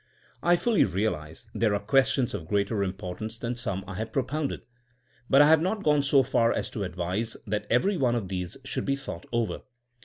I 0.41 0.55
fully 0.55 0.83
realize 0.83 1.47
there 1.53 1.75
are 1.75 1.79
questions 1.79 2.33
of 2.33 2.47
greater 2.47 2.81
importance 2.83 3.37
than 3.37 3.53
some 3.55 3.83
I 3.87 3.93
have 3.97 4.11
pro 4.11 4.23
pounded. 4.23 4.61
But 5.29 5.43
I 5.43 5.47
have 5.47 5.61
not 5.61 5.83
gone 5.83 6.01
so 6.01 6.23
far 6.23 6.51
as 6.51 6.71
to 6.71 6.83
ad 6.83 6.95
vise 6.95 7.37
that 7.45 7.67
every 7.69 7.97
one 7.97 8.15
of 8.15 8.27
these 8.27 8.57
should 8.65 8.85
be 8.85 8.95
thought 8.95 9.27
over. 9.31 9.61